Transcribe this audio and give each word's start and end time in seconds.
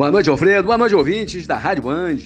Boa 0.00 0.10
noite, 0.10 0.30
Alfredo. 0.30 0.64
Boa 0.64 0.78
noite, 0.78 0.94
ouvintes 0.94 1.46
da 1.46 1.58
Rádio 1.58 1.82
Band. 1.82 2.16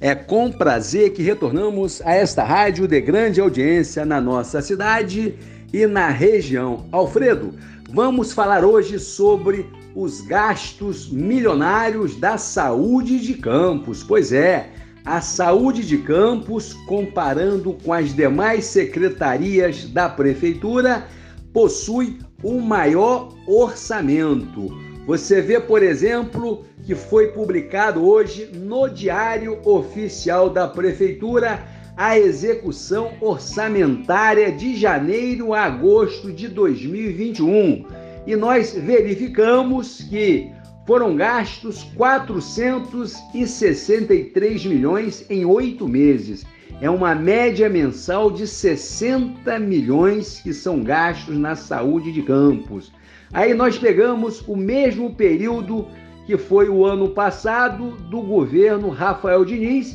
É 0.00 0.14
com 0.14 0.48
prazer 0.48 1.12
que 1.12 1.24
retornamos 1.24 2.00
a 2.02 2.14
esta 2.14 2.44
rádio 2.44 2.86
de 2.86 3.00
grande 3.00 3.40
audiência 3.40 4.04
na 4.04 4.20
nossa 4.20 4.62
cidade 4.62 5.34
e 5.72 5.88
na 5.88 6.08
região. 6.08 6.86
Alfredo, 6.92 7.52
vamos 7.90 8.32
falar 8.32 8.64
hoje 8.64 9.00
sobre 9.00 9.68
os 9.92 10.20
gastos 10.20 11.10
milionários 11.10 12.14
da 12.14 12.38
saúde 12.38 13.18
de 13.18 13.34
Campos. 13.34 14.04
Pois 14.04 14.32
é, 14.32 14.70
a 15.04 15.20
saúde 15.20 15.84
de 15.84 15.98
Campos, 15.98 16.74
comparando 16.86 17.72
com 17.72 17.92
as 17.92 18.14
demais 18.14 18.66
secretarias 18.66 19.86
da 19.88 20.08
prefeitura, 20.08 21.08
possui 21.52 22.20
o 22.40 22.60
maior 22.60 23.34
orçamento. 23.48 24.85
Você 25.06 25.40
vê, 25.40 25.60
por 25.60 25.84
exemplo, 25.84 26.64
que 26.84 26.96
foi 26.96 27.28
publicado 27.28 28.04
hoje 28.04 28.50
no 28.52 28.88
Diário 28.88 29.60
Oficial 29.64 30.50
da 30.50 30.66
Prefeitura 30.66 31.62
a 31.96 32.18
execução 32.18 33.12
orçamentária 33.20 34.50
de 34.50 34.74
janeiro 34.74 35.54
a 35.54 35.62
agosto 35.62 36.32
de 36.32 36.48
2021. 36.48 37.86
E 38.26 38.34
nós 38.34 38.74
verificamos 38.74 40.02
que 40.02 40.50
foram 40.86 41.14
gastos 41.16 41.82
463 41.96 44.64
milhões 44.64 45.26
em 45.28 45.44
oito 45.44 45.88
meses. 45.88 46.46
É 46.80 46.88
uma 46.88 47.12
média 47.14 47.68
mensal 47.68 48.30
de 48.30 48.46
60 48.46 49.58
milhões 49.58 50.40
que 50.40 50.52
são 50.52 50.84
gastos 50.84 51.36
na 51.36 51.56
saúde 51.56 52.12
de 52.12 52.22
Campos. 52.22 52.92
Aí 53.32 53.52
nós 53.52 53.76
pegamos 53.76 54.46
o 54.46 54.54
mesmo 54.54 55.12
período 55.14 55.88
que 56.26 56.36
foi 56.36 56.68
o 56.68 56.84
ano 56.84 57.08
passado 57.08 57.92
do 58.10 58.20
governo 58.20 58.90
Rafael 58.90 59.44
Diniz 59.44 59.94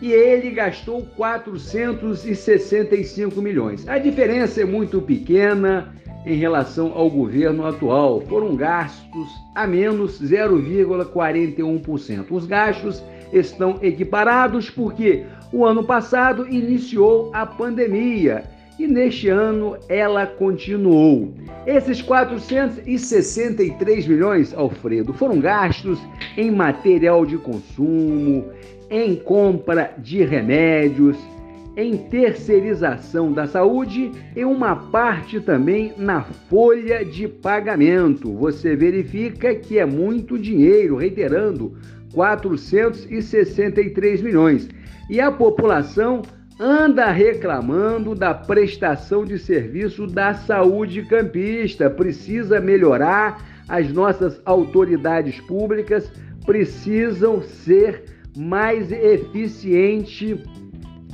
e 0.00 0.10
ele 0.12 0.50
gastou 0.50 1.02
465 1.16 3.42
milhões. 3.42 3.86
A 3.86 3.98
diferença 3.98 4.62
é 4.62 4.64
muito 4.64 5.02
pequena 5.02 5.94
em 6.24 6.36
relação 6.36 6.92
ao 6.94 7.10
governo 7.10 7.66
atual. 7.66 8.20
Foram 8.22 8.54
gastos 8.54 9.28
a 9.54 9.66
menos 9.66 10.22
0,41%. 10.22 12.26
Os 12.30 12.46
gastos 12.46 13.02
estão 13.32 13.78
equiparados 13.82 14.70
porque 14.70 15.24
o 15.52 15.64
ano 15.64 15.84
passado 15.84 16.48
iniciou 16.48 17.30
a 17.32 17.46
pandemia 17.46 18.44
e 18.78 18.86
neste 18.86 19.28
ano 19.28 19.76
ela 19.88 20.26
continuou. 20.26 21.34
Esses 21.66 22.00
463 22.00 24.06
milhões, 24.06 24.54
Alfredo, 24.54 25.12
foram 25.12 25.38
gastos 25.38 25.98
em 26.36 26.50
material 26.50 27.26
de 27.26 27.36
consumo, 27.36 28.46
em 28.88 29.16
compra 29.16 29.92
de 29.98 30.24
remédios, 30.24 31.18
em 31.76 31.96
terceirização 31.96 33.32
da 33.32 33.46
saúde 33.46 34.10
e 34.34 34.44
uma 34.44 34.74
parte 34.76 35.40
também 35.40 35.94
na 35.96 36.22
folha 36.22 37.04
de 37.04 37.28
pagamento. 37.28 38.34
Você 38.36 38.74
verifica 38.74 39.54
que 39.54 39.78
é 39.78 39.86
muito 39.86 40.38
dinheiro, 40.38 40.96
reiterando, 40.96 41.76
463 42.12 44.20
milhões. 44.20 44.68
E 45.08 45.20
a 45.20 45.30
população 45.30 46.22
anda 46.58 47.10
reclamando 47.10 48.14
da 48.14 48.34
prestação 48.34 49.24
de 49.24 49.38
serviço 49.38 50.06
da 50.06 50.34
saúde 50.34 51.02
campista. 51.02 51.88
Precisa 51.88 52.60
melhorar, 52.60 53.42
as 53.68 53.92
nossas 53.92 54.42
autoridades 54.44 55.40
públicas 55.42 56.12
precisam 56.44 57.40
ser 57.40 58.02
mais 58.36 58.90
eficientes 58.90 60.40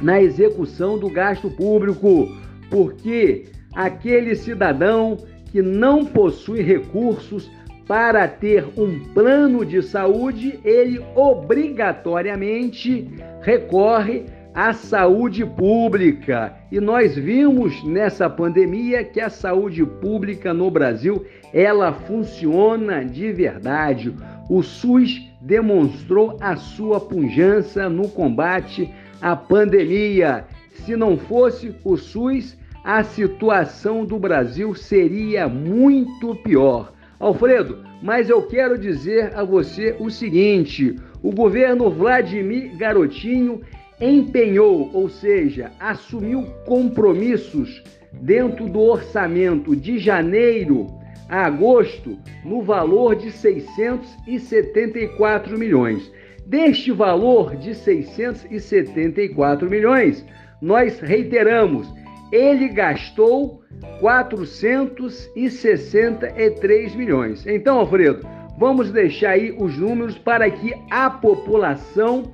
na 0.01 0.21
execução 0.21 0.99
do 0.99 1.09
gasto 1.09 1.51
público, 1.51 2.29
porque 2.71 3.47
aquele 3.75 4.35
cidadão 4.35 5.17
que 5.51 5.63
não 5.63 6.05
possui 6.05 6.63
recursos 6.63 7.51
para 7.87 8.27
ter 8.27 8.67
um 8.77 8.99
plano 9.15 9.65
de 9.65 9.81
saúde, 9.81 10.59
ele 10.65 11.01
obrigatoriamente 11.15 13.09
recorre 13.43 14.25
a 14.53 14.73
saúde 14.73 15.45
pública. 15.45 16.57
E 16.73 16.81
nós 16.81 17.15
vimos 17.15 17.85
nessa 17.85 18.29
pandemia 18.29 19.05
que 19.05 19.21
a 19.21 19.29
saúde 19.29 19.85
pública 19.85 20.53
no 20.53 20.71
Brasil, 20.71 21.25
ela 21.53 21.93
funciona 21.93 23.05
de 23.05 23.31
verdade. 23.33 24.13
O 24.49 24.63
SUS 24.63 25.31
demonstrou 25.41 26.37
a 26.41 26.57
sua 26.57 26.99
pujança 26.99 27.89
no 27.89 28.09
combate 28.09 28.91
à 29.21 29.37
pandemia. 29.37 30.45
Se 30.85 30.97
não 30.97 31.17
fosse 31.17 31.75
o 31.85 31.97
SUS, 31.97 32.57
a 32.85 33.03
situação 33.03 34.05
do 34.05 34.19
Brasil 34.19 34.75
seria 34.75 35.49
muito 35.49 36.35
pior. 36.37 36.93
Alfredo, 37.19 37.83
mas 38.03 38.29
eu 38.29 38.43
quero 38.43 38.79
dizer 38.79 39.35
a 39.35 39.43
você 39.43 39.97
o 39.99 40.11
seguinte: 40.11 40.97
o 41.23 41.33
governo 41.33 41.91
Vladimir 41.91 42.77
Garotinho 42.77 43.63
empenhou, 44.01 44.91
ou 44.93 45.09
seja, 45.09 45.73
assumiu 45.81 46.45
compromissos 46.67 47.83
dentro 48.13 48.69
do 48.69 48.81
orçamento 48.81 49.75
de 49.75 49.99
janeiro 49.99 50.95
a 51.29 51.47
agosto 51.47 52.17
no 52.45 52.63
valor 52.63 53.17
de 53.17 53.33
674 53.33 55.59
milhões. 55.59 56.13
Deste 56.47 56.93
valor 56.93 57.57
de 57.57 57.75
674 57.75 59.69
milhões, 59.69 60.25
nós 60.63 61.01
reiteramos, 61.01 61.93
ele 62.31 62.69
gastou 62.69 63.65
463 63.99 66.95
milhões. 66.95 67.45
Então, 67.49 67.81
Alfredo, 67.81 68.25
vamos 68.57 68.93
deixar 68.93 69.31
aí 69.31 69.53
os 69.59 69.77
números 69.77 70.17
para 70.17 70.49
que 70.49 70.73
a 70.89 71.11
população 71.11 72.33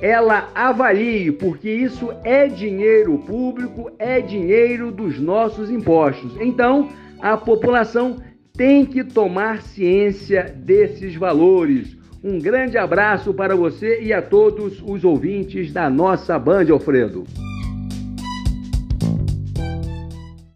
ela 0.00 0.48
avalie, 0.54 1.32
porque 1.32 1.68
isso 1.68 2.12
é 2.22 2.46
dinheiro 2.46 3.18
público, 3.18 3.90
é 3.98 4.20
dinheiro 4.20 4.92
dos 4.92 5.18
nossos 5.18 5.68
impostos. 5.68 6.36
Então, 6.40 6.90
a 7.20 7.36
população 7.36 8.18
tem 8.56 8.86
que 8.86 9.02
tomar 9.02 9.62
ciência 9.62 10.44
desses 10.44 11.16
valores. 11.16 11.97
Um 12.22 12.38
grande 12.38 12.76
abraço 12.76 13.32
para 13.32 13.54
você 13.54 14.02
e 14.02 14.12
a 14.12 14.20
todos 14.20 14.82
os 14.84 15.04
ouvintes 15.04 15.72
da 15.72 15.88
nossa 15.88 16.36
Band, 16.38 16.66
Alfredo. 16.70 17.24